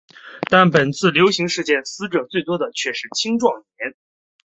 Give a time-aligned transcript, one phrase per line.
[0.49, 3.93] 但本次流行事件死者最多的却是青壮年。